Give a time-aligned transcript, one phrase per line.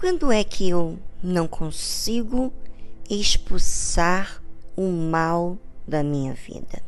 [0.00, 2.50] Quando é que eu não consigo
[3.10, 4.42] expulsar
[4.74, 6.82] o mal da minha vida?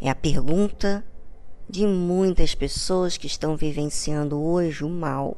[0.00, 1.04] É a pergunta
[1.68, 5.36] de muitas pessoas que estão vivenciando hoje o mal,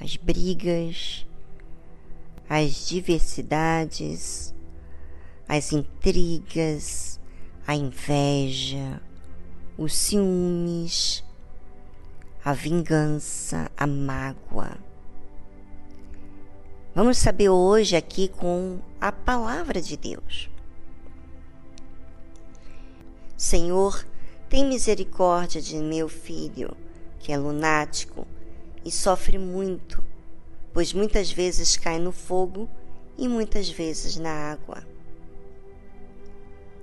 [0.00, 1.24] as brigas,
[2.48, 4.52] as diversidades,
[5.48, 7.20] as intrigas,
[7.64, 9.00] a inveja,
[9.78, 11.22] os ciúmes,
[12.44, 14.76] a vingança, a mágoa.
[16.94, 20.48] Vamos saber hoje aqui com a palavra de Deus.
[23.36, 24.06] Senhor,
[24.48, 26.76] tem misericórdia de meu filho,
[27.18, 28.24] que é lunático
[28.84, 30.04] e sofre muito,
[30.72, 32.68] pois muitas vezes cai no fogo
[33.18, 34.86] e muitas vezes na água.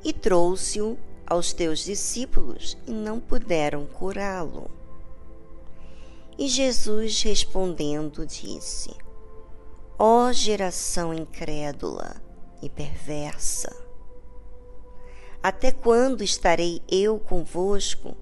[0.03, 4.69] E trouxe-o aos teus discípulos e não puderam curá-lo.
[6.37, 8.93] E Jesus respondendo disse:
[10.03, 12.19] Ó geração incrédula
[12.59, 13.71] e perversa,
[15.43, 18.17] até quando estarei eu convosco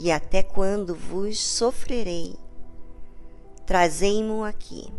[0.00, 2.34] e até quando vos sofrerei?
[3.66, 4.90] Trazei-mo aqui.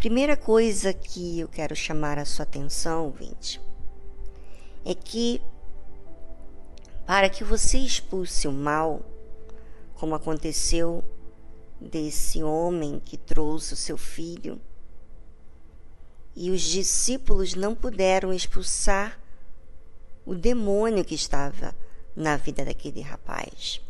[0.00, 3.60] Primeira coisa que eu quero chamar a sua atenção, ouvinte,
[4.84, 5.40] é que
[7.06, 9.00] para que você expulse o mal,
[9.94, 11.04] como aconteceu
[11.80, 14.60] desse homem que trouxe o seu filho,
[16.34, 19.18] e os discípulos não puderam expulsar
[20.24, 21.74] o demônio que estava
[22.16, 23.80] na vida daquele rapaz.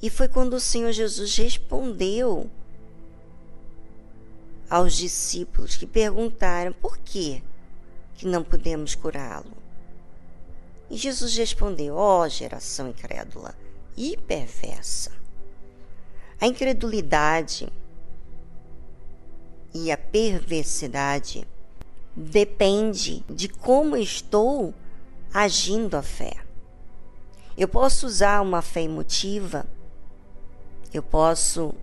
[0.00, 2.50] E foi quando o Senhor Jesus respondeu
[4.68, 7.42] aos discípulos que perguntaram por que
[8.14, 9.56] que não podemos curá-lo.
[10.90, 13.54] E Jesus respondeu: Ó oh, geração incrédula
[13.96, 15.12] e perversa.
[16.40, 17.68] A incredulidade
[19.84, 21.46] e a perversidade
[22.14, 24.72] depende de como estou
[25.32, 26.36] agindo a fé.
[27.56, 29.66] Eu posso usar uma fé emotiva,
[30.92, 31.74] eu posso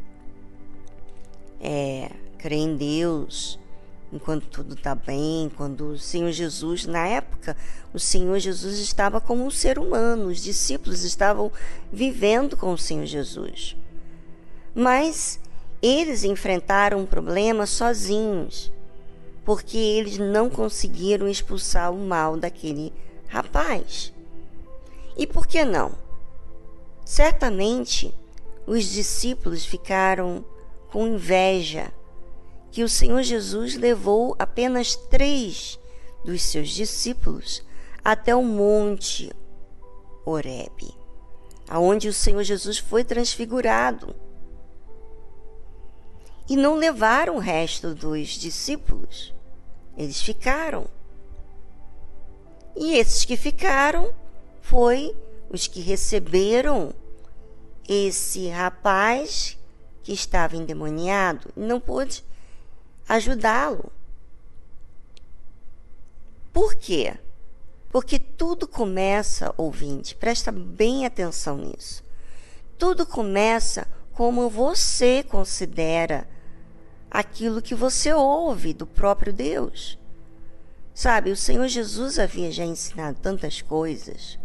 [1.62, 3.60] é, crer em Deus
[4.12, 7.58] enquanto tudo está bem, quando o Senhor Jesus, na época,
[7.92, 11.52] o Senhor Jesus estava como um ser humano, os discípulos estavam
[11.92, 13.76] vivendo com o Senhor Jesus.
[14.76, 15.40] Mas
[15.84, 18.72] eles enfrentaram um problema sozinhos
[19.44, 22.94] porque eles não conseguiram expulsar o mal daquele
[23.28, 24.14] rapaz.
[25.18, 25.92] E por que não?
[27.04, 28.14] Certamente
[28.66, 30.46] os discípulos ficaram
[30.90, 31.92] com inveja
[32.72, 35.78] que o Senhor Jesus levou apenas três
[36.24, 37.62] dos seus discípulos
[38.04, 39.32] até o monte
[40.26, 40.96] Horebe,
[41.68, 44.16] aonde o Senhor Jesus foi transfigurado.
[46.50, 49.34] E não levaram o resto dos discípulos.
[49.98, 50.88] Eles ficaram.
[52.76, 54.14] E esses que ficaram
[54.62, 55.16] foi
[55.50, 56.94] os que receberam
[57.88, 59.58] esse rapaz
[60.02, 62.24] que estava endemoniado e não pôde
[63.08, 63.92] ajudá-lo.
[66.52, 67.16] Por quê?
[67.90, 72.04] Porque tudo começa, ouvinte, presta bem atenção nisso.
[72.78, 76.28] Tudo começa como você considera
[77.14, 80.00] aquilo que você ouve do próprio Deus.
[80.96, 84.40] Sabe, o Senhor Jesus havia já ensinado tantas coisas,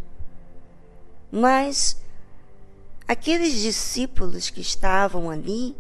[1.30, 2.00] mas
[3.06, 5.74] aqueles discípulos que estavam ali,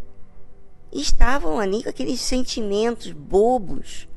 [0.90, 4.08] estavam ali com aqueles sentimentos bobos,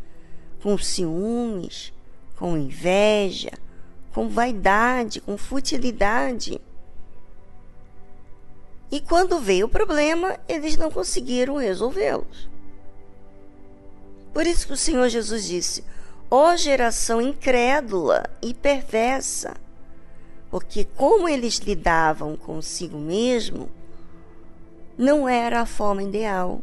[0.61, 1.93] com ciúmes,
[2.37, 3.51] com inveja,
[4.13, 6.59] com vaidade, com futilidade.
[8.89, 12.50] E quando veio o problema, eles não conseguiram resolvê-los.
[14.33, 15.83] Por isso que o Senhor Jesus disse:
[16.29, 19.55] Ó oh, geração incrédula e perversa,
[20.49, 23.69] porque como eles lidavam consigo mesmo,
[24.97, 26.61] não era a forma ideal.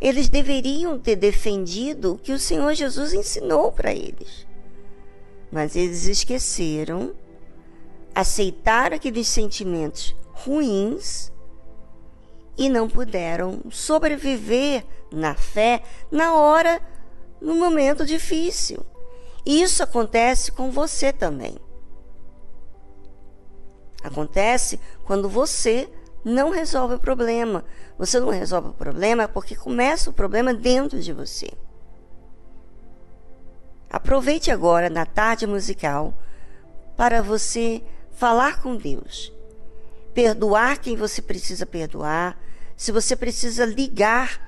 [0.00, 4.46] Eles deveriam ter defendido o que o Senhor Jesus ensinou para eles.
[5.50, 7.14] Mas eles esqueceram,
[8.14, 11.32] aceitaram aqueles sentimentos ruins
[12.58, 16.80] e não puderam sobreviver na fé na hora,
[17.40, 18.84] no momento difícil.
[19.44, 21.56] E isso acontece com você também.
[24.02, 25.88] Acontece quando você
[26.24, 27.64] não resolve o problema.
[27.98, 31.48] Você não resolve o problema porque começa o problema dentro de você.
[33.88, 36.12] Aproveite agora na tarde musical
[36.96, 39.36] para você falar com Deus
[40.16, 42.40] perdoar quem você precisa perdoar,
[42.74, 44.40] se você precisa ligar,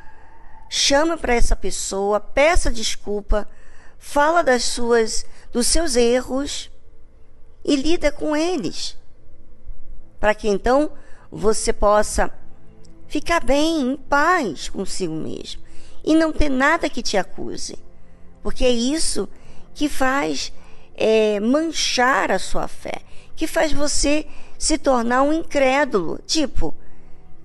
[0.69, 3.49] chama para essa pessoa, peça desculpa,
[3.99, 6.71] fala das suas dos seus erros
[7.65, 8.97] e lida com eles.
[10.21, 10.91] Para que então
[11.31, 12.31] você possa
[13.07, 15.63] ficar bem, em paz consigo mesmo
[16.05, 17.79] e não ter nada que te acuse.
[18.43, 19.29] Porque é isso
[19.75, 20.53] que faz
[20.95, 23.03] é, manchar a sua fé,
[23.37, 24.27] que faz você
[24.59, 26.19] se tornar um incrédulo.
[26.27, 26.75] Tipo,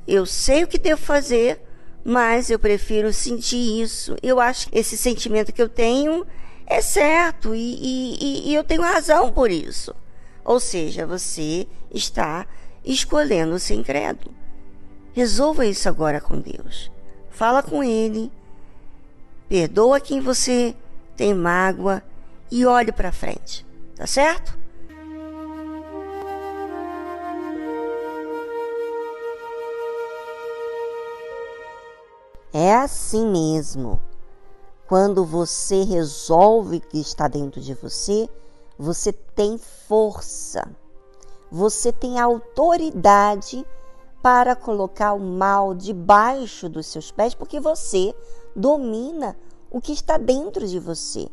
[0.08, 1.62] eu sei o que devo fazer,
[2.04, 4.16] mas eu prefiro sentir isso.
[4.22, 6.26] Eu acho que esse sentimento que eu tenho
[6.66, 9.96] é certo e, e, e eu tenho razão por isso.
[10.44, 12.46] Ou seja, você está
[12.84, 14.34] escolhendo ser incrédulo.
[15.14, 16.92] Resolva isso agora com Deus.
[17.30, 18.32] Fala com Ele.
[19.48, 20.76] Perdoa quem você
[21.16, 22.04] tem mágoa
[22.52, 23.66] e olhe para frente.
[23.96, 24.58] Tá certo?
[32.54, 34.00] É assim mesmo.
[34.88, 38.30] Quando você resolve que está dentro de você,
[38.78, 40.70] você tem força.
[41.52, 43.66] Você tem autoridade
[44.22, 48.14] para colocar o mal debaixo dos seus pés, porque você
[48.56, 49.36] domina
[49.72, 51.28] o que está dentro de você.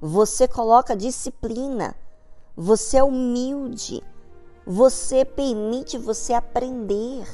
[0.00, 1.96] Você coloca disciplina.
[2.56, 4.04] Você é humilde.
[4.64, 7.26] Você permite você aprender.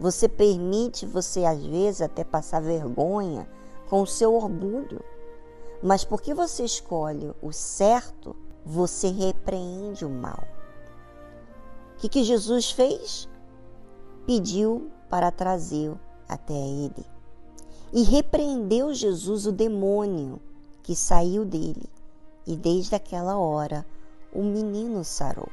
[0.00, 3.46] Você permite você, às vezes, até passar vergonha
[3.86, 5.04] com o seu orgulho.
[5.82, 10.42] Mas porque você escolhe o certo, você repreende o mal.
[11.94, 13.28] O que, que Jesus fez?
[14.26, 15.94] Pediu para trazer
[16.26, 17.04] até ele.
[17.92, 20.40] E repreendeu Jesus o demônio
[20.82, 21.90] que saiu dele.
[22.46, 23.84] E desde aquela hora
[24.32, 25.50] o menino sarou.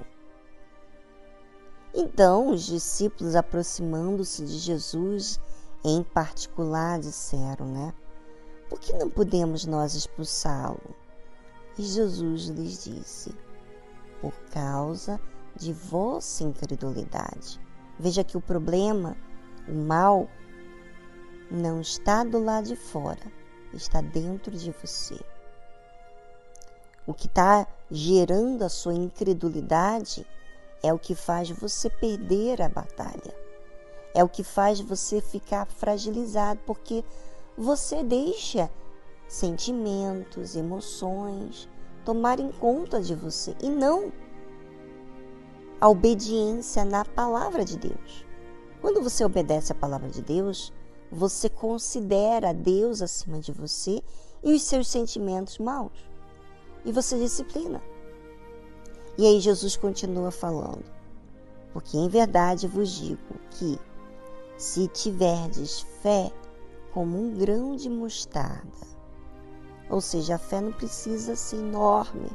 [1.99, 5.39] Então os discípulos, aproximando-se de Jesus,
[5.83, 7.91] em particular, disseram, né?
[8.69, 10.95] Por que não podemos nós expulsá-lo?
[11.75, 13.33] E Jesus lhes disse:
[14.21, 15.19] Por causa
[15.55, 17.59] de vossa incredulidade.
[17.97, 19.17] Veja que o problema,
[19.67, 20.29] o mal,
[21.49, 23.31] não está do lado de fora,
[23.73, 25.19] está dentro de você.
[27.07, 30.27] O que está gerando a sua incredulidade
[30.83, 33.35] é o que faz você perder a batalha.
[34.13, 37.03] É o que faz você ficar fragilizado, porque
[37.57, 38.69] você deixa
[39.27, 41.68] sentimentos, emoções
[42.06, 44.13] tomarem conta de você e não
[45.79, 48.25] a obediência na palavra de Deus.
[48.80, 50.73] Quando você obedece a palavra de Deus,
[51.12, 54.01] você considera Deus acima de você
[54.44, 55.91] e os seus sentimentos maus.
[56.85, 57.81] E você disciplina.
[59.18, 60.84] E aí Jesus continua falando:
[61.74, 63.19] Porque em verdade vos digo
[63.52, 63.80] que,
[64.58, 66.31] se tiverdes fé
[66.94, 68.88] como um grão de mostarda,
[69.90, 72.30] ou seja, a fé não precisa ser enorme,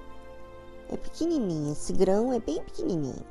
[0.89, 3.27] é pequenininha, esse grão é bem pequenininho.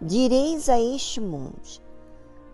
[0.00, 1.82] Direis a este monte: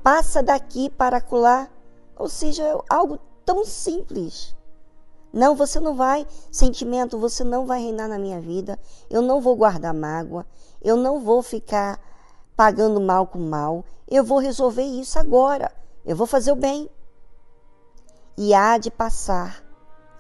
[0.03, 1.73] passa daqui para colar,
[2.17, 4.57] ou seja, é algo tão simples
[5.33, 8.79] não, você não vai, sentimento, você não vai reinar na minha vida.
[9.11, 10.47] Eu não vou guardar mágoa.
[10.81, 12.01] Eu não vou ficar
[12.57, 13.85] pagando mal com mal.
[14.09, 15.71] Eu vou resolver isso agora.
[16.05, 16.89] Eu vou fazer o bem.
[18.37, 19.63] E há de passar,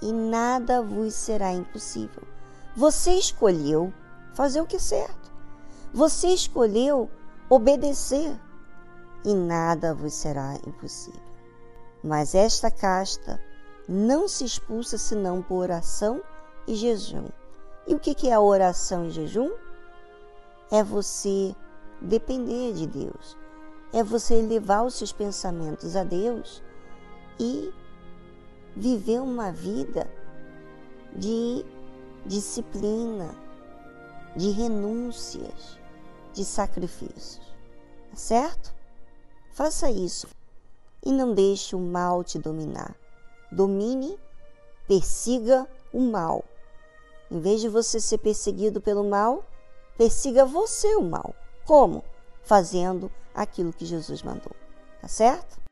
[0.02, 2.22] e nada vos será impossível.
[2.76, 3.92] Você escolheu
[4.34, 5.32] fazer o que é certo.
[5.94, 7.08] Você escolheu
[7.48, 8.38] obedecer,
[9.24, 11.20] e nada vos será impossível.
[12.02, 13.40] Mas esta casta
[13.88, 16.22] não se expulsa senão por oração
[16.66, 17.28] e jejum.
[17.86, 19.50] E o que é a oração e jejum?
[20.70, 21.56] É você
[22.02, 23.36] depender de Deus,
[23.90, 26.62] é você levar os seus pensamentos a Deus
[27.40, 27.72] e
[28.76, 30.06] viver uma vida
[31.16, 31.64] de
[32.26, 33.34] disciplina,
[34.36, 35.80] de renúncias,
[36.34, 37.40] de sacrifícios.
[38.10, 38.74] Tá certo?
[39.52, 40.28] Faça isso
[41.02, 42.94] e não deixe o mal te dominar
[43.50, 44.18] domine,
[44.86, 46.44] persiga o mal.
[47.30, 49.44] Em vez de você ser perseguido pelo mal,
[49.96, 51.34] persiga você o mal.
[51.64, 52.02] Como?
[52.42, 54.52] Fazendo aquilo que Jesus mandou.
[55.00, 55.67] Tá certo?